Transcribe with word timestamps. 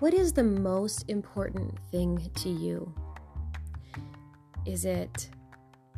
What 0.00 0.14
is 0.14 0.32
the 0.32 0.44
most 0.44 1.10
important 1.10 1.76
thing 1.90 2.30
to 2.36 2.48
you? 2.48 2.94
Is 4.64 4.84
it 4.84 5.28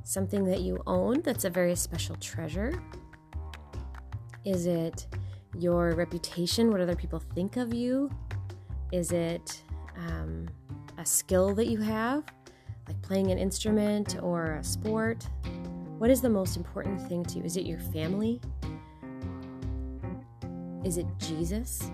something 0.04 0.42
that 0.44 0.62
you 0.62 0.82
own 0.86 1.20
that's 1.20 1.44
a 1.44 1.50
very 1.50 1.76
special 1.76 2.16
treasure? 2.16 2.82
Is 4.46 4.64
it 4.64 5.06
your 5.58 5.90
reputation, 5.90 6.70
what 6.70 6.80
other 6.80 6.96
people 6.96 7.18
think 7.34 7.58
of 7.58 7.74
you? 7.74 8.10
Is 8.90 9.12
it 9.12 9.62
um, 9.98 10.48
a 10.96 11.04
skill 11.04 11.54
that 11.56 11.66
you 11.66 11.76
have, 11.82 12.24
like 12.88 13.00
playing 13.02 13.30
an 13.30 13.36
instrument 13.36 14.16
or 14.22 14.52
a 14.52 14.64
sport? 14.64 15.28
What 15.98 16.08
is 16.08 16.22
the 16.22 16.30
most 16.30 16.56
important 16.56 17.06
thing 17.06 17.22
to 17.26 17.38
you? 17.38 17.44
Is 17.44 17.58
it 17.58 17.66
your 17.66 17.80
family? 17.80 18.40
Is 20.86 20.96
it 20.96 21.04
Jesus? 21.18 21.90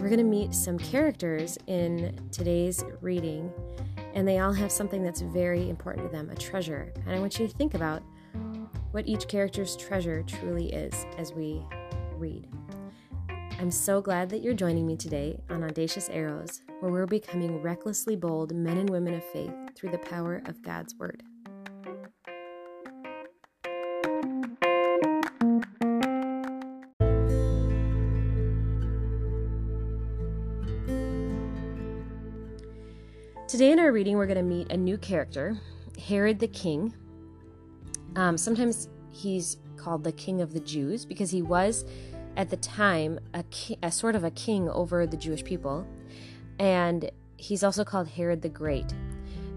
We're 0.00 0.08
going 0.08 0.16
to 0.16 0.24
meet 0.24 0.54
some 0.54 0.78
characters 0.78 1.58
in 1.66 2.18
today's 2.32 2.82
reading, 3.02 3.52
and 4.14 4.26
they 4.26 4.38
all 4.38 4.54
have 4.54 4.72
something 4.72 5.02
that's 5.02 5.20
very 5.20 5.68
important 5.68 6.06
to 6.06 6.10
them 6.10 6.30
a 6.30 6.34
treasure. 6.34 6.90
And 7.04 7.14
I 7.14 7.18
want 7.20 7.38
you 7.38 7.46
to 7.46 7.54
think 7.54 7.74
about 7.74 8.02
what 8.92 9.06
each 9.06 9.28
character's 9.28 9.76
treasure 9.76 10.22
truly 10.22 10.72
is 10.72 10.94
as 11.18 11.34
we 11.34 11.62
read. 12.14 12.48
I'm 13.58 13.70
so 13.70 14.00
glad 14.00 14.30
that 14.30 14.40
you're 14.40 14.54
joining 14.54 14.86
me 14.86 14.96
today 14.96 15.38
on 15.50 15.62
Audacious 15.62 16.08
Arrows, 16.08 16.62
where 16.80 16.90
we're 16.90 17.04
becoming 17.04 17.60
recklessly 17.60 18.16
bold 18.16 18.54
men 18.54 18.78
and 18.78 18.88
women 18.88 19.12
of 19.12 19.24
faith 19.24 19.52
through 19.74 19.90
the 19.90 19.98
power 19.98 20.40
of 20.46 20.62
God's 20.62 20.94
Word. 20.94 21.22
Our 33.90 33.94
reading, 33.94 34.16
we're 34.16 34.26
going 34.26 34.36
to 34.36 34.42
meet 34.44 34.70
a 34.70 34.76
new 34.76 34.96
character, 34.96 35.58
Herod 36.06 36.38
the 36.38 36.46
King. 36.46 36.94
Um, 38.14 38.38
sometimes 38.38 38.88
he's 39.10 39.56
called 39.76 40.04
the 40.04 40.12
King 40.12 40.40
of 40.40 40.52
the 40.52 40.60
Jews 40.60 41.04
because 41.04 41.32
he 41.32 41.42
was, 41.42 41.84
at 42.36 42.50
the 42.50 42.56
time, 42.58 43.18
a, 43.34 43.42
ki- 43.50 43.78
a 43.82 43.90
sort 43.90 44.14
of 44.14 44.22
a 44.22 44.30
king 44.30 44.68
over 44.68 45.08
the 45.08 45.16
Jewish 45.16 45.42
people. 45.42 45.84
And 46.60 47.10
he's 47.36 47.64
also 47.64 47.82
called 47.82 48.06
Herod 48.06 48.42
the 48.42 48.48
Great. 48.48 48.94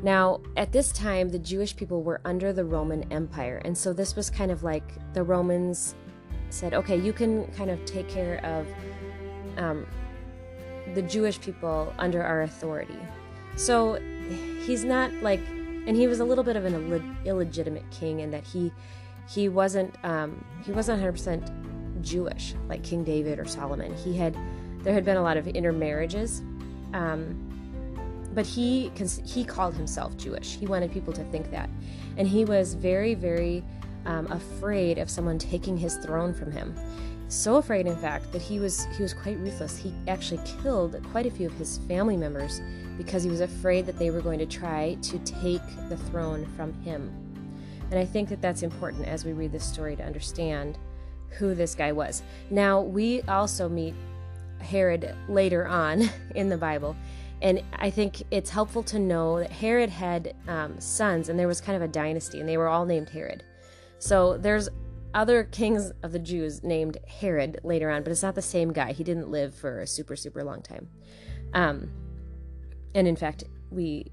Now, 0.01 0.41
at 0.57 0.71
this 0.71 0.91
time, 0.91 1.29
the 1.29 1.37
Jewish 1.37 1.75
people 1.75 2.01
were 2.01 2.19
under 2.25 2.51
the 2.51 2.65
Roman 2.65 3.03
Empire. 3.13 3.61
And 3.63 3.77
so 3.77 3.93
this 3.93 4.15
was 4.15 4.31
kind 4.31 4.49
of 4.49 4.63
like 4.63 5.13
the 5.13 5.21
Romans 5.21 5.93
said, 6.49 6.73
okay, 6.73 6.97
you 6.97 7.13
can 7.13 7.45
kind 7.51 7.69
of 7.69 7.85
take 7.85 8.09
care 8.09 8.43
of 8.43 8.67
um, 9.63 9.85
the 10.95 11.03
Jewish 11.03 11.39
people 11.39 11.93
under 11.99 12.23
our 12.23 12.41
authority. 12.41 12.97
So 13.55 13.99
he's 14.65 14.83
not 14.83 15.11
like, 15.21 15.41
and 15.85 15.95
he 15.95 16.07
was 16.07 16.19
a 16.19 16.25
little 16.25 16.43
bit 16.43 16.55
of 16.55 16.65
an 16.65 16.91
Ill- 16.91 17.33
illegitimate 17.33 17.89
king 17.91 18.19
in 18.19 18.31
that 18.31 18.43
he 18.43 18.71
he 19.29 19.47
wasn't 19.49 19.95
um, 20.03 20.43
he 20.65 20.71
wasn't 20.71 20.97
100 20.97 21.11
percent 21.11 21.51
Jewish 22.01 22.55
like 22.67 22.83
King 22.83 23.03
David 23.03 23.39
or 23.39 23.45
Solomon. 23.45 23.95
He 23.95 24.15
had 24.17 24.35
there 24.79 24.93
had 24.93 25.05
been 25.05 25.17
a 25.17 25.21
lot 25.21 25.37
of 25.37 25.47
intermarriages, 25.47 26.41
um, 26.93 27.35
but 28.33 28.45
he 28.45 28.91
he 29.25 29.43
called 29.43 29.75
himself 29.75 30.17
Jewish. 30.17 30.57
He 30.57 30.67
wanted 30.67 30.91
people 30.91 31.13
to 31.13 31.23
think 31.25 31.51
that, 31.51 31.69
and 32.17 32.27
he 32.27 32.45
was 32.45 32.73
very 32.73 33.13
very 33.13 33.63
um, 34.05 34.27
afraid 34.31 34.97
of 34.97 35.09
someone 35.09 35.39
taking 35.39 35.77
his 35.77 35.97
throne 35.97 36.33
from 36.33 36.51
him. 36.51 36.75
So 37.33 37.55
afraid, 37.55 37.87
in 37.87 37.95
fact, 37.95 38.31
that 38.31 38.43
he 38.43 38.59
was 38.59 38.85
he 38.95 39.01
was 39.01 39.11
quite 39.11 39.39
ruthless. 39.39 39.75
He 39.75 39.91
actually 40.07 40.39
killed 40.61 40.95
quite 41.11 41.25
a 41.25 41.31
few 41.31 41.47
of 41.47 41.53
his 41.53 41.79
family 41.87 42.15
members 42.15 42.61
because 42.95 43.23
he 43.23 43.29
was 43.29 43.41
afraid 43.41 43.87
that 43.87 43.97
they 43.97 44.11
were 44.11 44.21
going 44.21 44.37
to 44.37 44.45
try 44.45 44.97
to 45.01 45.17
take 45.19 45.63
the 45.89 45.97
throne 45.97 46.45
from 46.55 46.73
him. 46.83 47.11
And 47.89 47.99
I 47.99 48.05
think 48.05 48.29
that 48.29 48.39
that's 48.39 48.61
important 48.61 49.07
as 49.07 49.25
we 49.25 49.33
read 49.33 49.51
this 49.51 49.65
story 49.65 49.95
to 49.95 50.03
understand 50.03 50.77
who 51.29 51.55
this 51.55 51.73
guy 51.73 51.91
was. 51.91 52.21
Now, 52.51 52.81
we 52.81 53.23
also 53.23 53.67
meet 53.67 53.95
Herod 54.59 55.15
later 55.27 55.67
on 55.67 56.03
in 56.35 56.49
the 56.49 56.57
Bible. 56.57 56.95
And 57.41 57.63
I 57.73 57.89
think 57.89 58.21
it's 58.29 58.51
helpful 58.51 58.83
to 58.83 58.99
know 58.99 59.39
that 59.39 59.51
Herod 59.51 59.89
had 59.89 60.35
um, 60.47 60.79
sons, 60.79 61.29
and 61.29 61.37
there 61.37 61.47
was 61.47 61.59
kind 61.59 61.75
of 61.75 61.81
a 61.81 61.91
dynasty, 61.91 62.39
and 62.39 62.47
they 62.47 62.57
were 62.57 62.67
all 62.67 62.85
named 62.85 63.09
Herod. 63.09 63.43
So 63.97 64.37
there's 64.37 64.69
other 65.13 65.43
kings 65.43 65.91
of 66.01 66.11
the 66.11 66.19
Jews 66.19 66.63
named 66.63 66.97
Herod 67.07 67.59
later 67.63 67.89
on, 67.89 68.03
but 68.03 68.11
it's 68.11 68.23
not 68.23 68.35
the 68.35 68.41
same 68.41 68.73
guy. 68.73 68.93
He 68.93 69.03
didn't 69.03 69.29
live 69.29 69.53
for 69.53 69.81
a 69.81 69.87
super, 69.87 70.15
super 70.15 70.43
long 70.43 70.61
time. 70.61 70.87
Um, 71.53 71.91
and 72.95 73.07
in 73.07 73.15
fact, 73.15 73.43
we 73.69 74.11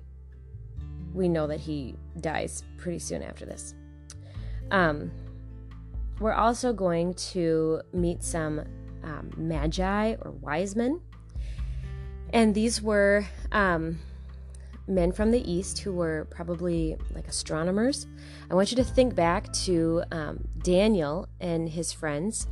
we 1.13 1.29
know 1.29 1.47
that 1.49 1.59
he 1.59 1.97
dies 2.21 2.63
pretty 2.77 3.01
soon 3.01 3.23
after 3.23 3.45
this. 3.45 3.75
Um, 4.71 5.11
we're 6.21 6.35
also 6.35 6.73
going 6.73 7.15
to 7.15 7.83
meet 7.93 8.23
some 8.23 8.61
um, 9.03 9.31
magi 9.37 10.15
or 10.21 10.31
wise 10.31 10.77
men, 10.77 11.01
and 12.33 12.55
these 12.55 12.81
were 12.81 13.27
um, 13.51 13.99
men 14.91 15.13
from 15.13 15.31
the 15.31 15.51
east 15.51 15.79
who 15.79 15.93
were 15.93 16.27
probably 16.31 16.97
like 17.15 17.29
astronomers. 17.29 18.07
I 18.51 18.55
want 18.55 18.71
you 18.71 18.77
to 18.77 18.85
think 18.85 19.15
back 19.15 19.53
to 19.65 20.03
um, 20.13 20.47
Daniel 20.63 21.29
and 21.41 21.69
his 21.69 21.93
friends 21.93 22.47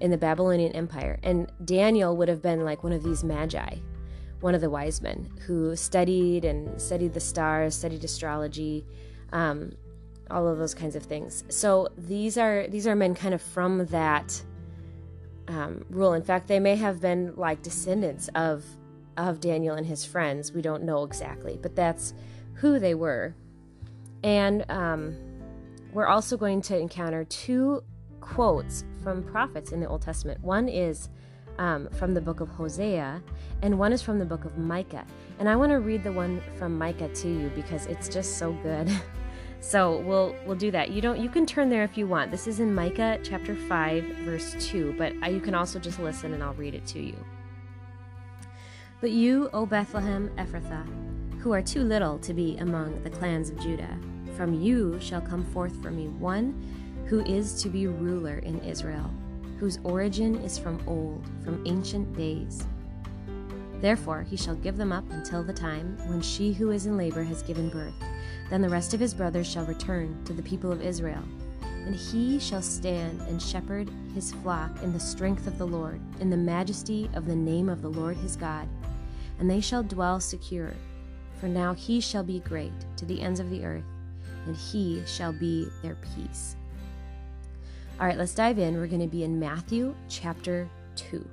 in 0.00 0.10
the 0.10 0.18
Babylonian 0.18 0.72
Empire, 0.72 1.18
and 1.22 1.50
Daniel 1.64 2.16
would 2.16 2.28
have 2.28 2.42
been 2.42 2.64
like 2.64 2.82
one 2.82 2.92
of 2.92 3.02
these 3.02 3.22
magi 3.22 3.76
one 4.44 4.54
of 4.54 4.60
the 4.60 4.68
wise 4.68 5.00
men 5.00 5.26
who 5.46 5.74
studied 5.74 6.44
and 6.44 6.78
studied 6.78 7.14
the 7.14 7.20
stars, 7.20 7.74
studied 7.74 8.04
astrology, 8.04 8.84
um, 9.32 9.72
all 10.30 10.46
of 10.46 10.58
those 10.58 10.74
kinds 10.74 10.94
of 10.94 11.02
things. 11.02 11.44
So 11.48 11.88
these 11.96 12.36
are 12.36 12.66
these 12.68 12.86
are 12.86 12.94
men 12.94 13.14
kind 13.14 13.32
of 13.32 13.40
from 13.40 13.86
that 13.86 14.42
um, 15.48 15.86
rule. 15.88 16.12
In 16.12 16.22
fact, 16.22 16.46
they 16.46 16.60
may 16.60 16.76
have 16.76 17.00
been 17.00 17.32
like 17.36 17.62
descendants 17.62 18.28
of 18.34 18.62
of 19.16 19.40
Daniel 19.40 19.76
and 19.76 19.86
his 19.86 20.04
friends. 20.04 20.52
We 20.52 20.62
don't 20.62 20.82
know 20.82 21.04
exactly, 21.04 21.58
but 21.60 21.76
that's 21.76 22.14
who 22.54 22.78
they 22.78 22.94
were. 22.94 23.34
And 24.22 24.64
um, 24.70 25.16
we're 25.92 26.06
also 26.06 26.36
going 26.36 26.62
to 26.62 26.78
encounter 26.78 27.24
two 27.24 27.82
quotes 28.20 28.84
from 29.02 29.22
prophets 29.22 29.72
in 29.72 29.80
the 29.80 29.88
Old 29.88 30.02
Testament. 30.02 30.40
One 30.42 30.68
is 30.68 31.10
um, 31.58 31.88
from 31.90 32.14
the 32.14 32.20
book 32.20 32.40
of 32.40 32.48
Hosea, 32.48 33.22
and 33.62 33.78
one 33.78 33.92
is 33.92 34.02
from 34.02 34.18
the 34.18 34.24
book 34.24 34.44
of 34.44 34.58
Micah. 34.58 35.06
And 35.38 35.48
I 35.48 35.56
want 35.56 35.70
to 35.70 35.80
read 35.80 36.02
the 36.02 36.12
one 36.12 36.42
from 36.56 36.76
Micah 36.78 37.08
to 37.08 37.28
you 37.28 37.50
because 37.54 37.86
it's 37.86 38.08
just 38.08 38.38
so 38.38 38.52
good. 38.62 38.90
so 39.60 40.00
we'll 40.00 40.34
we'll 40.46 40.56
do 40.56 40.70
that. 40.70 40.90
You 40.90 41.00
don't 41.00 41.20
you 41.20 41.28
can 41.28 41.46
turn 41.46 41.68
there 41.68 41.84
if 41.84 41.96
you 41.96 42.06
want. 42.06 42.30
This 42.30 42.46
is 42.46 42.60
in 42.60 42.74
Micah 42.74 43.18
chapter 43.22 43.54
5 43.54 44.04
verse 44.24 44.54
2, 44.58 44.94
but 44.98 45.14
you 45.30 45.40
can 45.40 45.54
also 45.54 45.78
just 45.78 45.98
listen 45.98 46.34
and 46.34 46.42
I'll 46.42 46.54
read 46.54 46.74
it 46.74 46.86
to 46.88 47.00
you. 47.00 47.16
But 49.04 49.10
you, 49.10 49.50
O 49.52 49.66
Bethlehem 49.66 50.30
Ephrathah, 50.38 50.86
who 51.40 51.52
are 51.52 51.60
too 51.60 51.82
little 51.82 52.18
to 52.20 52.32
be 52.32 52.56
among 52.56 53.02
the 53.02 53.10
clans 53.10 53.50
of 53.50 53.60
Judah, 53.60 53.98
from 54.34 54.54
you 54.54 54.98
shall 54.98 55.20
come 55.20 55.44
forth 55.52 55.76
for 55.82 55.90
me 55.90 56.08
one 56.08 56.54
who 57.04 57.20
is 57.26 57.62
to 57.62 57.68
be 57.68 57.86
ruler 57.86 58.38
in 58.38 58.60
Israel 58.60 59.10
whose 59.58 59.78
origin 59.84 60.36
is 60.36 60.56
from 60.56 60.82
old, 60.86 61.22
from 61.44 61.62
ancient 61.66 62.16
days. 62.16 62.66
Therefore, 63.82 64.22
he 64.22 64.38
shall 64.38 64.54
give 64.54 64.78
them 64.78 64.90
up 64.90 65.04
until 65.10 65.42
the 65.42 65.52
time 65.52 65.98
when 66.08 66.22
she 66.22 66.54
who 66.54 66.70
is 66.70 66.86
in 66.86 66.96
labor 66.96 67.24
has 67.24 67.42
given 67.42 67.68
birth. 67.68 67.92
Then 68.48 68.62
the 68.62 68.70
rest 68.70 68.94
of 68.94 69.00
his 69.00 69.12
brothers 69.12 69.46
shall 69.46 69.66
return 69.66 70.18
to 70.24 70.32
the 70.32 70.42
people 70.42 70.72
of 70.72 70.80
Israel. 70.80 71.22
And 71.84 71.94
he 71.94 72.38
shall 72.38 72.62
stand 72.62 73.20
and 73.28 73.42
shepherd 73.42 73.90
his 74.14 74.32
flock 74.32 74.82
in 74.82 74.94
the 74.94 74.98
strength 74.98 75.46
of 75.46 75.58
the 75.58 75.66
Lord, 75.66 76.00
in 76.20 76.30
the 76.30 76.38
majesty 76.38 77.10
of 77.12 77.26
the 77.26 77.36
name 77.36 77.68
of 77.68 77.82
the 77.82 77.90
Lord 77.90 78.16
his 78.16 78.34
God. 78.34 78.66
And 79.38 79.50
they 79.50 79.60
shall 79.60 79.82
dwell 79.82 80.20
secure, 80.20 80.74
for 81.40 81.48
now 81.48 81.74
he 81.74 82.00
shall 82.00 82.22
be 82.22 82.40
great 82.40 82.72
to 82.96 83.04
the 83.04 83.20
ends 83.20 83.40
of 83.40 83.50
the 83.50 83.64
earth, 83.64 83.84
and 84.46 84.56
he 84.56 85.02
shall 85.06 85.32
be 85.32 85.68
their 85.82 85.96
peace. 86.14 86.56
All 88.00 88.06
right, 88.06 88.18
let's 88.18 88.34
dive 88.34 88.58
in. 88.58 88.76
We're 88.76 88.86
going 88.86 89.00
to 89.00 89.06
be 89.06 89.24
in 89.24 89.38
Matthew 89.38 89.94
chapter 90.08 90.68
2. 90.96 91.28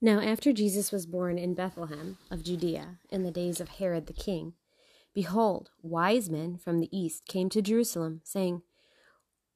Now, 0.00 0.20
after 0.20 0.52
Jesus 0.52 0.92
was 0.92 1.06
born 1.06 1.38
in 1.38 1.54
Bethlehem 1.54 2.18
of 2.30 2.44
Judea 2.44 2.98
in 3.10 3.24
the 3.24 3.32
days 3.32 3.60
of 3.60 3.68
Herod 3.68 4.06
the 4.06 4.12
king, 4.12 4.52
behold, 5.12 5.70
wise 5.82 6.30
men 6.30 6.56
from 6.56 6.78
the 6.78 6.96
east 6.96 7.26
came 7.26 7.48
to 7.48 7.60
Jerusalem, 7.60 8.20
saying, 8.22 8.62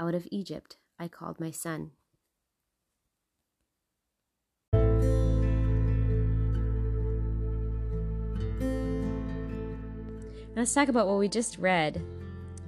out 0.00 0.14
of 0.14 0.26
Egypt 0.30 0.76
I 0.98 1.08
called 1.08 1.40
my 1.40 1.50
son. 1.50 1.92
Let's 10.54 10.74
talk 10.74 10.88
about 10.88 11.08
what 11.08 11.18
we 11.18 11.28
just 11.28 11.58
read. 11.58 12.04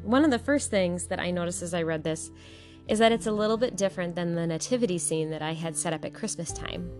One 0.02 0.24
of 0.24 0.30
the 0.30 0.38
first 0.38 0.70
things 0.70 1.06
that 1.08 1.20
I 1.20 1.30
noticed 1.30 1.62
as 1.62 1.74
I 1.74 1.82
read 1.82 2.02
this 2.02 2.30
is 2.88 2.98
that 2.98 3.12
it's 3.12 3.26
a 3.26 3.32
little 3.32 3.56
bit 3.56 3.76
different 3.76 4.14
than 4.14 4.34
the 4.34 4.46
nativity 4.46 4.98
scene 4.98 5.30
that 5.30 5.42
I 5.42 5.52
had 5.52 5.76
set 5.76 5.92
up 5.92 6.04
at 6.04 6.14
Christmas 6.14 6.50
time. 6.52 6.90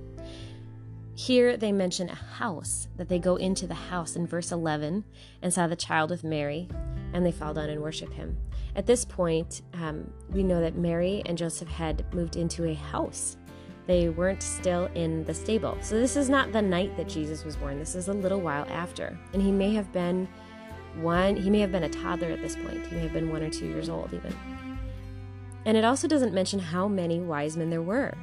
Here 1.14 1.56
they 1.56 1.72
mention 1.72 2.10
a 2.10 2.14
house, 2.14 2.88
that 2.96 3.08
they 3.08 3.18
go 3.18 3.36
into 3.36 3.66
the 3.66 3.74
house 3.74 4.16
in 4.16 4.26
verse 4.26 4.52
11 4.52 5.04
and 5.42 5.52
saw 5.52 5.66
the 5.66 5.76
child 5.76 6.10
with 6.10 6.24
Mary, 6.24 6.68
and 7.14 7.24
they 7.24 7.32
fall 7.32 7.54
down 7.54 7.70
and 7.70 7.80
worship 7.80 8.12
him. 8.12 8.36
At 8.76 8.86
this 8.86 9.04
point, 9.04 9.62
um, 9.72 10.12
we 10.28 10.42
know 10.42 10.60
that 10.60 10.76
Mary 10.76 11.22
and 11.26 11.38
Joseph 11.38 11.68
had 11.68 12.04
moved 12.12 12.36
into 12.36 12.64
a 12.64 12.74
house. 12.74 13.36
They 13.86 14.08
weren't 14.08 14.42
still 14.42 14.86
in 14.94 15.24
the 15.24 15.32
stable. 15.32 15.78
So 15.80 15.94
this 15.98 16.16
is 16.16 16.28
not 16.28 16.52
the 16.52 16.60
night 16.60 16.96
that 16.96 17.08
Jesus 17.08 17.44
was 17.44 17.54
born. 17.56 17.78
This 17.78 17.94
is 17.94 18.08
a 18.08 18.12
little 18.12 18.40
while 18.40 18.66
after. 18.68 19.16
And 19.32 19.40
he 19.40 19.52
may 19.52 19.72
have 19.74 19.92
been 19.92 20.28
one, 21.00 21.36
he 21.36 21.50
may 21.50 21.60
have 21.60 21.72
been 21.72 21.84
a 21.84 21.88
toddler 21.88 22.28
at 22.28 22.42
this 22.42 22.56
point. 22.56 22.86
He 22.86 22.94
may 22.96 23.02
have 23.02 23.12
been 23.12 23.30
one 23.30 23.42
or 23.42 23.50
two 23.50 23.66
years 23.66 23.88
old, 23.88 24.12
even. 24.12 24.34
And 25.64 25.76
it 25.76 25.84
also 25.84 26.08
doesn't 26.08 26.34
mention 26.34 26.58
how 26.58 26.88
many 26.88 27.20
wise 27.20 27.56
men 27.56 27.70
there 27.70 27.82
were. 27.82 28.14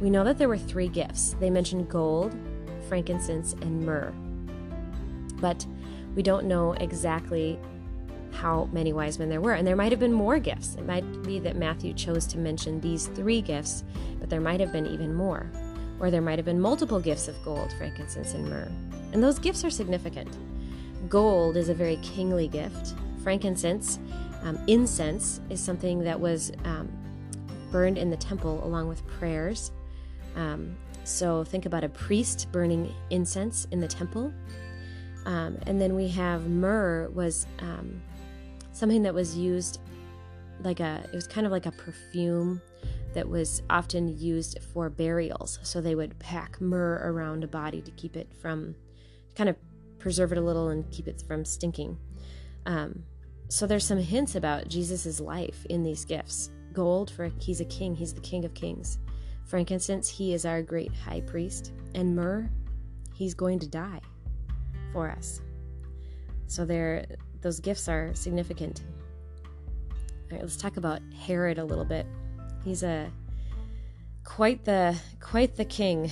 We 0.00 0.08
know 0.08 0.24
that 0.24 0.38
there 0.38 0.48
were 0.48 0.58
three 0.58 0.88
gifts. 0.88 1.34
They 1.40 1.50
mention 1.50 1.84
gold, 1.84 2.34
frankincense, 2.88 3.54
and 3.54 3.84
myrrh. 3.84 4.12
But 5.40 5.66
we 6.14 6.22
don't 6.22 6.46
know 6.46 6.72
exactly 6.74 7.58
how 8.32 8.68
many 8.72 8.92
wise 8.92 9.18
men 9.18 9.28
there 9.28 9.40
were. 9.40 9.54
And 9.54 9.66
there 9.66 9.76
might 9.76 9.92
have 9.92 10.00
been 10.00 10.12
more 10.12 10.38
gifts. 10.38 10.74
It 10.76 10.86
might 10.86 11.22
be 11.22 11.38
that 11.40 11.56
Matthew 11.56 11.92
chose 11.94 12.26
to 12.28 12.38
mention 12.38 12.80
these 12.80 13.08
three 13.08 13.40
gifts, 13.40 13.84
but 14.18 14.30
there 14.30 14.40
might 14.40 14.60
have 14.60 14.72
been 14.72 14.86
even 14.86 15.14
more. 15.14 15.50
Or 15.98 16.10
there 16.10 16.22
might 16.22 16.38
have 16.38 16.46
been 16.46 16.60
multiple 16.60 17.00
gifts 17.00 17.28
of 17.28 17.42
gold, 17.44 17.72
frankincense, 17.76 18.34
and 18.34 18.48
myrrh. 18.48 18.70
And 19.12 19.22
those 19.22 19.38
gifts 19.38 19.64
are 19.64 19.70
significant. 19.70 20.28
Gold 21.08 21.56
is 21.56 21.68
a 21.68 21.74
very 21.74 21.96
kingly 21.96 22.48
gift. 22.48 22.94
Frankincense, 23.22 23.98
um, 24.42 24.58
incense, 24.66 25.40
is 25.50 25.60
something 25.60 26.00
that 26.00 26.18
was 26.18 26.52
um, 26.64 26.88
burned 27.70 27.98
in 27.98 28.10
the 28.10 28.16
temple 28.16 28.64
along 28.64 28.88
with 28.88 29.06
prayers. 29.06 29.72
Um, 30.36 30.76
so 31.04 31.44
think 31.44 31.66
about 31.66 31.84
a 31.84 31.88
priest 31.88 32.48
burning 32.52 32.94
incense 33.10 33.66
in 33.70 33.80
the 33.80 33.88
temple. 33.88 34.32
Um, 35.26 35.58
and 35.66 35.80
then 35.80 35.94
we 35.94 36.08
have 36.08 36.48
myrrh 36.48 37.10
was 37.10 37.46
um, 37.58 38.00
something 38.72 39.02
that 39.02 39.14
was 39.14 39.36
used 39.36 39.80
like 40.62 40.80
a 40.80 41.02
it 41.12 41.14
was 41.14 41.26
kind 41.26 41.46
of 41.46 41.52
like 41.52 41.66
a 41.66 41.72
perfume 41.72 42.60
that 43.14 43.28
was 43.28 43.62
often 43.70 44.16
used 44.18 44.58
for 44.72 44.88
burials. 44.88 45.58
So 45.62 45.80
they 45.80 45.94
would 45.94 46.18
pack 46.18 46.60
myrrh 46.60 47.00
around 47.02 47.42
a 47.42 47.48
body 47.48 47.80
to 47.82 47.90
keep 47.92 48.16
it 48.16 48.32
from 48.40 48.74
kind 49.34 49.48
of 49.48 49.56
preserve 49.98 50.32
it 50.32 50.38
a 50.38 50.40
little 50.40 50.68
and 50.68 50.88
keep 50.90 51.08
it 51.08 51.22
from 51.26 51.44
stinking. 51.44 51.98
Um, 52.66 53.04
so 53.48 53.66
there's 53.66 53.84
some 53.84 53.98
hints 53.98 54.36
about 54.36 54.68
Jesus's 54.68 55.20
life 55.20 55.66
in 55.68 55.82
these 55.82 56.04
gifts. 56.04 56.50
Gold 56.72 57.10
for 57.10 57.30
he's 57.38 57.60
a 57.60 57.64
king, 57.64 57.94
he's 57.94 58.14
the 58.14 58.20
king 58.20 58.44
of 58.44 58.54
kings. 58.54 58.98
Frankincense, 59.44 60.08
he 60.08 60.32
is 60.32 60.46
our 60.46 60.62
great 60.62 60.94
high 60.94 61.20
priest. 61.22 61.72
And 61.96 62.14
myrrh, 62.14 62.48
he's 63.12 63.34
going 63.34 63.58
to 63.58 63.66
die 63.66 64.00
for 64.92 65.10
us. 65.10 65.40
So 66.46 66.64
there 66.64 67.04
those 67.42 67.60
gifts 67.60 67.88
are 67.88 68.14
significant. 68.14 68.82
All 69.94 70.32
right, 70.32 70.40
let's 70.42 70.56
talk 70.56 70.76
about 70.76 71.00
Herod 71.26 71.58
a 71.58 71.64
little 71.64 71.84
bit. 71.84 72.06
He's 72.64 72.82
a 72.82 73.10
quite 74.24 74.64
the 74.64 74.96
quite 75.20 75.56
the 75.56 75.64
king. 75.64 76.10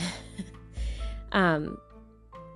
um, 1.33 1.79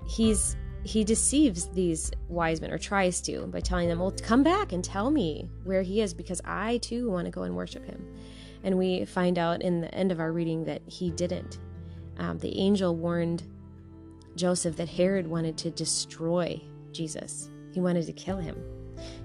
he's 0.07 0.57
he 0.85 1.05
deceives 1.05 1.69
these 1.69 2.11
wise 2.29 2.61
men 2.61 2.73
or 2.73 2.79
tries 2.79 3.21
to 3.23 3.47
by 3.47 3.61
telling 3.61 3.89
them, 3.89 4.01
"Well, 4.01 4.15
come 4.23 4.43
back 4.43 4.73
and 4.73 4.83
tell 4.83 5.11
me 5.11 5.49
where 5.65 5.83
he 5.83 6.01
is 6.01 6.15
because 6.15 6.41
I 6.45 6.79
too 6.79 7.11
want 7.11 7.27
to 7.27 7.31
go 7.31 7.43
and 7.43 7.55
worship 7.55 7.85
him." 7.85 8.13
And 8.65 8.79
we 8.79 9.05
find 9.05 9.39
out 9.39 9.63
in 9.63 9.81
the 9.81 9.95
end 9.95 10.13
of 10.13 10.21
our 10.21 10.33
reading 10.33 10.65
that 10.65 10.83
he 10.87 11.11
didn't. 11.11 11.59
Um, 12.19 12.39
the 12.39 12.59
angel 12.59 12.95
warned 12.97 13.43
Joseph 14.35 14.77
that 14.77 14.89
Herod 14.89 15.27
wanted 15.27 15.57
to 15.59 15.71
destroy 15.71 16.61
Jesus. 16.93 17.52
He 17.73 17.81
wanted 17.81 18.07
to 18.07 18.13
kill 18.13 18.39
him. 18.39 18.63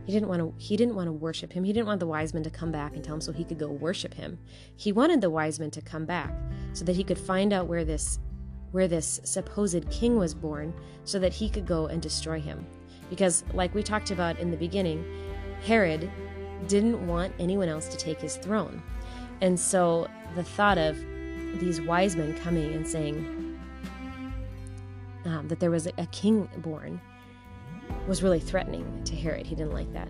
He 0.05 0.13
didn't 0.13 0.29
want 0.29 0.39
to 0.39 0.53
he 0.57 0.77
didn't 0.77 0.95
want 0.95 1.07
to 1.07 1.11
worship 1.11 1.53
him. 1.53 1.63
He 1.63 1.73
didn't 1.73 1.87
want 1.87 1.99
the 1.99 2.07
wise 2.07 2.33
men 2.33 2.43
to 2.43 2.49
come 2.49 2.71
back 2.71 2.95
and 2.95 3.03
tell 3.03 3.15
him 3.15 3.21
so 3.21 3.31
he 3.31 3.43
could 3.43 3.59
go 3.59 3.67
worship 3.67 4.13
him. 4.13 4.39
He 4.75 4.91
wanted 4.91 5.21
the 5.21 5.29
wise 5.29 5.59
men 5.59 5.71
to 5.71 5.81
come 5.81 6.05
back 6.05 6.33
so 6.73 6.85
that 6.85 6.95
he 6.95 7.03
could 7.03 7.17
find 7.17 7.53
out 7.53 7.67
where 7.67 7.83
this 7.83 8.19
where 8.71 8.87
this 8.87 9.19
supposed 9.23 9.89
king 9.89 10.17
was 10.17 10.33
born 10.33 10.73
so 11.03 11.19
that 11.19 11.33
he 11.33 11.49
could 11.49 11.65
go 11.65 11.87
and 11.87 12.01
destroy 12.01 12.39
him. 12.39 12.65
Because 13.09 13.43
like 13.53 13.73
we 13.73 13.83
talked 13.83 14.11
about 14.11 14.39
in 14.39 14.51
the 14.51 14.57
beginning, 14.57 15.05
Herod 15.65 16.09
didn't 16.67 17.05
want 17.05 17.33
anyone 17.39 17.69
else 17.69 17.87
to 17.89 17.97
take 17.97 18.19
his 18.19 18.37
throne. 18.37 18.81
And 19.41 19.59
so 19.59 20.07
the 20.35 20.43
thought 20.43 20.77
of 20.77 20.97
these 21.59 21.81
wise 21.81 22.15
men 22.15 22.35
coming 22.37 22.73
and 22.73 22.87
saying 22.87 23.59
um, 25.25 25.47
that 25.47 25.59
there 25.59 25.71
was 25.71 25.87
a 25.87 26.05
king 26.07 26.49
born 26.57 26.99
was 28.07 28.23
really 28.23 28.39
threatening 28.39 29.03
to 29.03 29.15
Herod. 29.15 29.45
He 29.45 29.55
didn't 29.55 29.73
like 29.73 29.91
that. 29.93 30.07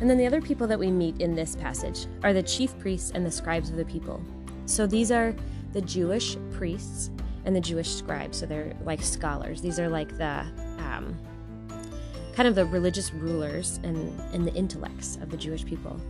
And 0.00 0.10
then 0.10 0.18
the 0.18 0.26
other 0.26 0.40
people 0.40 0.66
that 0.66 0.78
we 0.78 0.90
meet 0.90 1.20
in 1.20 1.36
this 1.36 1.54
passage 1.54 2.06
are 2.24 2.32
the 2.32 2.42
chief 2.42 2.76
priests 2.80 3.12
and 3.14 3.24
the 3.24 3.30
scribes 3.30 3.70
of 3.70 3.76
the 3.76 3.84
people. 3.84 4.20
So 4.66 4.86
these 4.86 5.12
are 5.12 5.34
the 5.72 5.80
Jewish 5.80 6.36
priests 6.50 7.10
and 7.44 7.54
the 7.54 7.60
Jewish 7.60 7.88
scribes. 7.88 8.38
So 8.38 8.46
they're 8.46 8.76
like 8.84 9.00
scholars. 9.02 9.60
These 9.60 9.78
are 9.78 9.88
like 9.88 10.16
the 10.18 10.44
um, 10.78 11.16
kind 12.34 12.48
of 12.48 12.54
the 12.54 12.64
religious 12.64 13.12
rulers 13.12 13.78
and, 13.84 14.18
and 14.32 14.46
the 14.46 14.54
intellects 14.54 15.16
of 15.16 15.30
the 15.30 15.36
Jewish 15.36 15.64
people. 15.64 16.00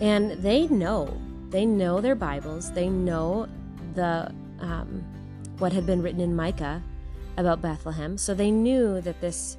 And 0.00 0.32
they 0.42 0.66
know, 0.68 1.18
they 1.50 1.64
know 1.64 2.00
their 2.00 2.14
Bibles, 2.14 2.72
they 2.72 2.88
know 2.88 3.48
the 3.94 4.32
um, 4.60 5.04
what 5.58 5.72
had 5.72 5.86
been 5.86 6.02
written 6.02 6.20
in 6.20 6.36
Micah 6.36 6.82
about 7.38 7.62
Bethlehem. 7.62 8.18
So 8.18 8.34
they 8.34 8.50
knew 8.50 9.00
that 9.00 9.20
this 9.20 9.56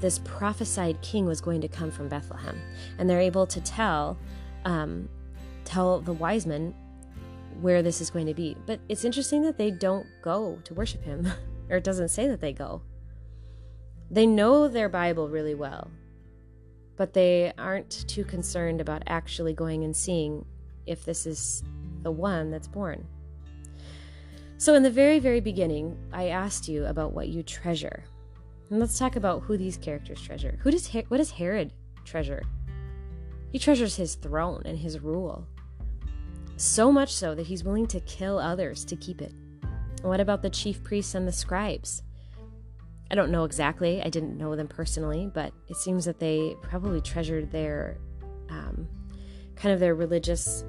this 0.00 0.18
prophesied 0.20 1.00
king 1.02 1.26
was 1.26 1.40
going 1.40 1.60
to 1.60 1.68
come 1.68 1.90
from 1.90 2.08
Bethlehem, 2.08 2.60
and 2.98 3.08
they're 3.08 3.20
able 3.20 3.46
to 3.46 3.60
tell 3.60 4.18
um, 4.64 5.08
tell 5.64 6.00
the 6.00 6.12
wise 6.12 6.46
men 6.46 6.74
where 7.60 7.82
this 7.82 8.00
is 8.00 8.10
going 8.10 8.26
to 8.26 8.34
be. 8.34 8.56
But 8.66 8.80
it's 8.88 9.04
interesting 9.04 9.42
that 9.42 9.56
they 9.56 9.70
don't 9.70 10.06
go 10.22 10.58
to 10.64 10.74
worship 10.74 11.04
him, 11.04 11.30
or 11.70 11.76
it 11.76 11.84
doesn't 11.84 12.08
say 12.08 12.26
that 12.28 12.40
they 12.40 12.52
go. 12.52 12.82
They 14.10 14.26
know 14.26 14.68
their 14.68 14.88
Bible 14.88 15.28
really 15.28 15.54
well, 15.54 15.90
but 16.96 17.14
they 17.14 17.52
aren't 17.56 18.06
too 18.08 18.24
concerned 18.24 18.80
about 18.80 19.02
actually 19.06 19.54
going 19.54 19.84
and 19.84 19.96
seeing 19.96 20.44
if 20.86 21.04
this 21.04 21.26
is 21.26 21.62
the 22.02 22.10
one 22.10 22.50
that's 22.50 22.68
born. 22.68 23.06
So, 24.62 24.74
in 24.76 24.84
the 24.84 24.92
very, 24.92 25.18
very 25.18 25.40
beginning, 25.40 25.98
I 26.12 26.28
asked 26.28 26.68
you 26.68 26.86
about 26.86 27.12
what 27.12 27.26
you 27.26 27.42
treasure. 27.42 28.04
And 28.70 28.78
let's 28.78 28.96
talk 28.96 29.16
about 29.16 29.42
who 29.42 29.56
these 29.56 29.76
characters 29.76 30.22
treasure. 30.22 30.56
Who 30.62 30.70
does 30.70 30.86
what 31.08 31.16
does 31.16 31.32
Herod 31.32 31.72
treasure? 32.04 32.44
He 33.50 33.58
treasures 33.58 33.96
his 33.96 34.14
throne 34.14 34.62
and 34.64 34.78
his 34.78 35.00
rule. 35.00 35.48
So 36.58 36.92
much 36.92 37.12
so 37.12 37.34
that 37.34 37.48
he's 37.48 37.64
willing 37.64 37.88
to 37.88 37.98
kill 38.02 38.38
others 38.38 38.84
to 38.84 38.94
keep 38.94 39.20
it. 39.20 39.32
What 40.02 40.20
about 40.20 40.42
the 40.42 40.50
chief 40.50 40.84
priests 40.84 41.16
and 41.16 41.26
the 41.26 41.32
scribes? 41.32 42.04
I 43.10 43.16
don't 43.16 43.32
know 43.32 43.42
exactly. 43.42 44.00
I 44.00 44.10
didn't 44.10 44.38
know 44.38 44.54
them 44.54 44.68
personally, 44.68 45.28
but 45.34 45.52
it 45.70 45.76
seems 45.76 46.04
that 46.04 46.20
they 46.20 46.54
probably 46.62 47.00
treasured 47.00 47.50
their 47.50 47.98
um, 48.48 48.86
kind 49.56 49.74
of 49.74 49.80
their 49.80 49.96
religious 49.96 50.64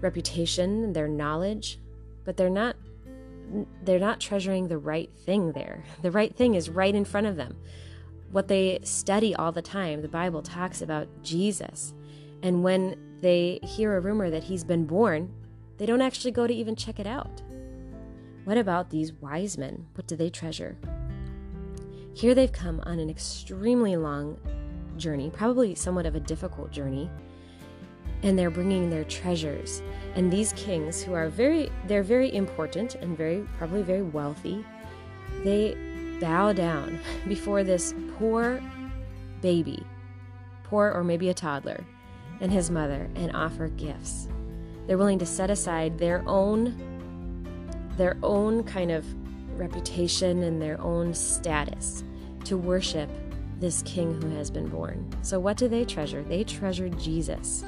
reputation, 0.00 0.92
their 0.92 1.08
knowledge, 1.08 1.80
but 2.24 2.36
they're 2.36 2.48
not 2.48 2.76
they're 3.82 3.98
not 3.98 4.20
treasuring 4.20 4.68
the 4.68 4.78
right 4.78 5.10
thing 5.24 5.52
there. 5.52 5.84
The 6.02 6.10
right 6.10 6.34
thing 6.34 6.54
is 6.54 6.68
right 6.68 6.94
in 6.94 7.04
front 7.04 7.26
of 7.26 7.36
them. 7.36 7.56
What 8.30 8.48
they 8.48 8.80
study 8.82 9.34
all 9.34 9.52
the 9.52 9.62
time, 9.62 10.02
the 10.02 10.08
Bible 10.08 10.42
talks 10.42 10.82
about 10.82 11.08
Jesus. 11.22 11.94
And 12.42 12.62
when 12.62 12.98
they 13.20 13.60
hear 13.62 13.96
a 13.96 14.00
rumor 14.00 14.28
that 14.30 14.44
he's 14.44 14.64
been 14.64 14.84
born, 14.84 15.32
they 15.78 15.86
don't 15.86 16.02
actually 16.02 16.32
go 16.32 16.46
to 16.46 16.54
even 16.54 16.76
check 16.76 16.98
it 16.98 17.06
out. 17.06 17.42
What 18.44 18.58
about 18.58 18.90
these 18.90 19.12
wise 19.12 19.56
men? 19.56 19.86
What 19.94 20.06
do 20.06 20.16
they 20.16 20.30
treasure? 20.30 20.76
Here 22.12 22.34
they've 22.34 22.52
come 22.52 22.80
on 22.84 22.98
an 22.98 23.08
extremely 23.08 23.96
long 23.96 24.38
journey, 24.96 25.30
probably 25.30 25.74
somewhat 25.74 26.06
of 26.06 26.14
a 26.14 26.20
difficult 26.20 26.70
journey, 26.70 27.10
and 28.24 28.38
they're 28.38 28.50
bringing 28.50 28.88
their 28.88 29.04
treasures. 29.04 29.82
And 30.16 30.32
these 30.32 30.54
kings, 30.54 31.02
who 31.02 31.12
are 31.12 31.28
very, 31.28 31.70
they're 31.86 32.02
very 32.02 32.34
important 32.34 32.96
and 32.96 33.16
very, 33.16 33.46
probably 33.58 33.82
very 33.82 34.02
wealthy, 34.02 34.64
they 35.44 35.76
bow 36.20 36.52
down 36.52 36.98
before 37.28 37.62
this 37.62 37.94
poor 38.18 38.60
baby, 39.42 39.84
poor 40.64 40.90
or 40.90 41.04
maybe 41.04 41.28
a 41.28 41.34
toddler, 41.34 41.84
and 42.40 42.50
his 42.50 42.70
mother, 42.70 43.10
and 43.14 43.30
offer 43.36 43.68
gifts. 43.68 44.26
They're 44.86 44.98
willing 44.98 45.18
to 45.18 45.26
set 45.26 45.50
aside 45.50 45.98
their 45.98 46.24
own, 46.26 46.74
their 47.98 48.16
own 48.22 48.64
kind 48.64 48.90
of 48.90 49.04
reputation 49.58 50.42
and 50.42 50.60
their 50.60 50.80
own 50.80 51.12
status 51.12 52.04
to 52.44 52.56
worship 52.56 53.10
this 53.60 53.82
king 53.82 54.20
who 54.20 54.30
has 54.30 54.50
been 54.50 54.68
born. 54.68 55.08
So, 55.22 55.38
what 55.38 55.56
do 55.56 55.68
they 55.68 55.84
treasure? 55.84 56.22
They 56.22 56.42
treasure 56.44 56.88
Jesus. 56.88 57.64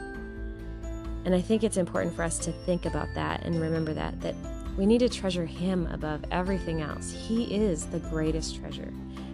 And 1.26 1.34
I 1.34 1.40
think 1.40 1.64
it's 1.64 1.76
important 1.76 2.14
for 2.14 2.22
us 2.22 2.38
to 2.38 2.52
think 2.52 2.86
about 2.86 3.08
that 3.16 3.44
and 3.44 3.60
remember 3.60 3.92
that 3.92 4.20
that 4.20 4.36
we 4.76 4.86
need 4.86 5.00
to 5.00 5.08
treasure 5.08 5.44
him 5.44 5.86
above 5.88 6.24
everything 6.30 6.82
else. 6.82 7.10
He 7.10 7.52
is 7.52 7.86
the 7.86 7.98
greatest 7.98 8.60
treasure. 8.60 8.92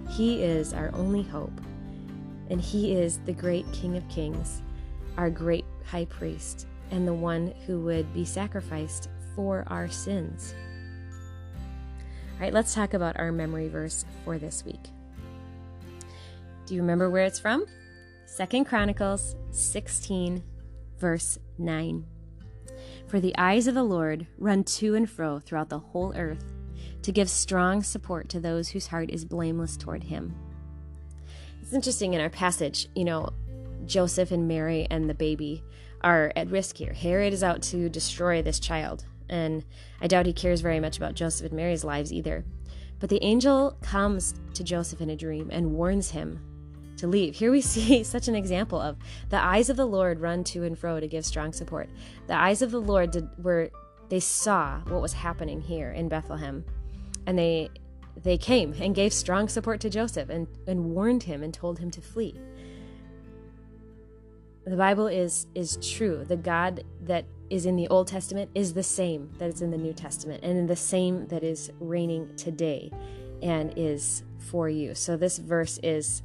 He 0.09 0.43
is 0.43 0.73
our 0.73 0.91
only 0.95 1.23
hope. 1.23 1.53
And 2.49 2.61
he 2.61 2.95
is 2.95 3.19
the 3.19 3.33
great 3.33 3.71
King 3.73 3.97
of 3.97 4.09
Kings, 4.09 4.63
our 5.19 5.29
great 5.29 5.67
high 5.85 6.07
priest, 6.07 6.67
and 6.91 7.07
the 7.07 7.13
one 7.13 7.53
who 7.67 7.81
would 7.81 8.13
be 8.15 8.25
sacrificed 8.25 9.11
for 9.37 9.65
our 9.67 9.89
sins. 9.89 10.55
All 12.35 12.41
right, 12.41 12.55
let's 12.55 12.75
talk 12.75 12.95
about 12.95 13.19
our 13.19 13.33
memory 13.33 13.69
verse 13.69 14.07
for 14.25 14.39
this 14.39 14.65
week. 14.65 14.81
Do 16.65 16.75
you 16.75 16.81
remember 16.81 17.11
where 17.11 17.25
it's 17.25 17.39
from? 17.39 17.67
Second 18.25 18.65
Chronicles 18.65 19.37
16 19.51 20.43
verse 21.03 21.37
9. 21.59 22.07
For 23.09 23.19
the 23.19 23.37
eyes 23.37 23.67
of 23.67 23.75
the 23.75 23.83
Lord 23.83 24.29
run 24.39 24.63
to 24.79 24.95
and 24.95 25.11
fro 25.11 25.41
throughout 25.41 25.69
the 25.69 25.81
whole 25.81 26.15
earth 26.17 26.55
to 27.03 27.11
give 27.11 27.29
strong 27.29 27.83
support 27.83 28.29
to 28.29 28.39
those 28.39 28.69
whose 28.69 28.87
heart 28.87 29.11
is 29.11 29.25
blameless 29.25 29.77
toward 29.77 30.05
him. 30.05 30.33
It's 31.61 31.73
interesting 31.73 32.15
in 32.15 32.21
our 32.21 32.31
passage, 32.31 32.89
you 32.95 33.05
know, 33.05 33.31
Joseph 33.85 34.31
and 34.31 34.47
Mary 34.47 34.87
and 34.93 35.11
the 35.11 35.15
baby 35.15 35.65
are 36.03 36.33
at 36.37 36.53
risk 36.53 36.77
here. 36.77 36.93
Herod 36.93 37.33
is 37.33 37.43
out 37.43 37.63
to 37.63 37.89
destroy 37.89 38.41
this 38.41 38.61
child, 38.61 39.05
and 39.29 39.65
I 40.01 40.07
doubt 40.07 40.27
he 40.27 40.33
cares 40.33 40.61
very 40.61 40.79
much 40.79 40.99
about 40.99 41.15
Joseph 41.15 41.47
and 41.49 41.57
Mary's 41.57 41.83
lives 41.83 42.13
either. 42.13 42.45
But 43.01 43.11
the 43.11 43.23
angel 43.25 43.77
comes 43.83 44.35
to 44.55 44.63
Joseph 44.63 45.01
in 45.01 45.11
a 45.11 45.17
dream 45.17 45.51
and 45.51 45.73
warns 45.73 46.13
him 46.13 46.52
to 47.03 47.09
leave. 47.09 47.35
Here 47.35 47.51
we 47.51 47.61
see 47.75 48.03
such 48.03 48.29
an 48.29 48.35
example 48.35 48.81
of 48.81 48.97
the 49.29 49.43
eyes 49.43 49.69
of 49.69 49.77
the 49.77 49.87
Lord 49.87 50.21
run 50.21 50.43
to 50.45 50.65
and 50.65 50.79
fro 50.79 50.99
to 50.99 51.07
give 51.07 51.27
strong 51.27 51.53
support. 51.53 51.91
The 52.27 52.37
eyes 52.37 52.63
of 52.63 52.71
the 52.71 52.81
Lord 52.81 53.11
did, 53.11 53.29
were 53.43 53.71
they 54.09 54.21
saw 54.21 54.81
what 54.89 55.03
was 55.03 55.13
happening 55.13 55.61
here 55.61 55.91
in 55.91 56.09
Bethlehem, 56.09 56.65
and 57.27 57.39
they 57.39 57.71
they 58.23 58.37
came 58.37 58.75
and 58.79 58.95
gave 58.95 59.13
strong 59.13 59.49
support 59.49 59.81
to 59.81 59.91
Joseph 59.91 60.29
and, 60.29 60.47
and 60.67 60.95
warned 60.95 61.23
him 61.23 61.43
and 61.43 61.53
told 61.53 61.79
him 61.79 61.91
to 61.93 62.03
flee. 62.03 62.39
The 64.65 64.77
Bible 64.77 65.07
is 65.07 65.47
is 65.55 65.77
true. 65.77 66.25
The 66.27 66.37
God 66.37 66.85
that 67.03 67.25
is 67.51 67.67
in 67.67 67.77
the 67.77 67.89
Old 67.89 68.07
Testament 68.07 68.51
is 68.55 68.75
the 68.75 68.83
same 68.83 69.31
that 69.39 69.49
is 69.49 69.61
in 69.61 69.71
the 69.71 69.79
New 69.79 69.93
Testament 69.93 70.45
and 70.45 70.69
the 70.69 70.77
same 70.77 71.27
that 71.29 71.43
is 71.43 71.71
reigning 71.81 72.35
today 72.37 72.91
and 73.43 73.73
is 73.77 74.23
for 74.39 74.69
you. 74.69 74.95
So 74.95 75.17
this 75.17 75.39
verse 75.39 75.81
is 75.83 76.23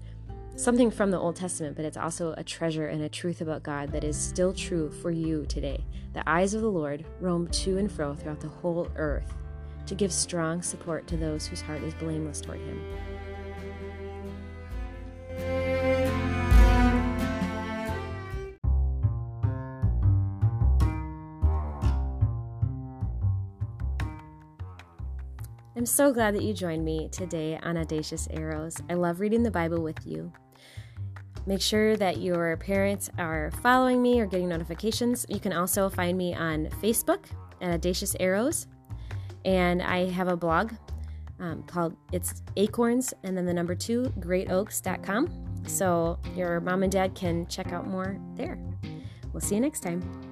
something 0.58 0.90
from 0.90 1.12
the 1.12 1.20
Old 1.20 1.36
Testament, 1.36 1.76
but 1.76 1.86
it's 1.86 1.98
also 1.98 2.34
a 2.36 2.44
treasure 2.44 2.88
and 2.88 3.04
a 3.04 3.10
truth 3.10 3.42
about 3.42 3.62
God 3.62 3.92
that 3.92 4.04
is 4.04 4.18
still 4.18 4.54
true 4.54 4.90
for 4.90 5.12
you 5.12 5.46
today. 5.46 5.86
The 6.14 6.28
eyes 6.28 6.56
of 6.56 6.62
the 6.62 6.72
Lord 6.72 7.06
roam 7.22 7.48
to 7.48 7.78
and 7.78 7.92
fro 7.92 8.16
throughout 8.16 8.40
the 8.40 8.48
whole 8.48 8.90
earth 8.96 9.36
to 9.86 9.94
give 9.94 10.12
strong 10.12 10.64
support 10.64 11.06
to 11.08 11.16
those 11.16 11.46
whose 11.46 11.62
heart 11.62 11.84
is 11.84 11.94
blameless 11.94 12.42
toward 12.42 12.60
Him. 12.60 12.82
So 25.88 26.14
glad 26.14 26.36
that 26.36 26.44
you 26.44 26.54
joined 26.54 26.86
me 26.86 27.10
today 27.12 27.60
on 27.64 27.78
Audacious 27.78 28.28
Arrows. 28.32 28.78
I 28.90 28.94
love 28.94 29.20
reading 29.20 29.44
the 29.44 29.52
Bible 29.52 29.82
with 29.82 30.06
you. 30.06 30.32
Make 31.46 31.62
sure 31.62 31.96
that 31.98 32.18
your 32.18 32.58
parents 32.58 33.10
are 33.18 33.52
following 33.64 34.02
me 34.02 34.20
or 34.20 34.26
getting 34.26 34.50
notifications. 34.50 35.26
You 35.30 35.40
can 35.40 35.54
also 35.54 35.90
find 35.90 36.18
me 36.18 36.34
on 36.36 36.68
Facebook 36.82 37.26
at 37.62 37.72
Audacious 37.72 38.16
Arrows. 38.20 38.68
And 39.46 39.82
I 39.82 40.10
have 40.10 40.28
a 40.28 40.36
blog 40.36 40.74
um, 41.40 41.64
called 41.64 41.96
it's 42.12 42.44
acorns 42.56 43.14
and 43.24 43.38
then 43.38 43.46
the 43.46 43.54
number 43.54 43.76
two 43.76 44.12
greatoaks.com 44.20 45.64
so 45.68 46.18
your 46.36 46.60
mom 46.60 46.84
and 46.84 46.92
dad 46.92 47.14
can 47.16 47.46
check 47.48 47.72
out 47.72 47.88
more 47.88 48.20
there 48.36 48.58
we'll 49.34 49.42
see 49.42 49.56
you 49.56 49.62
next 49.62 49.82
time 49.82 50.27